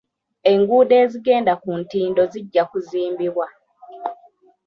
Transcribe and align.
Enguudo 0.51 0.93
ezigenda 1.03 1.53
ku 1.63 1.69
ntindo 1.83 2.21
zijja 2.31 2.63
kuzimbibwa. 2.69 3.47